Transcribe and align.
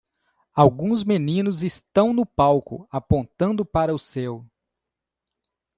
Alguns 0.55 1.03
meninos 1.03 1.61
estão 1.61 2.11
no 2.11 2.25
palco 2.25 2.87
apontando 2.89 3.63
para 3.63 3.93
o 3.93 3.99
céu. 3.99 4.43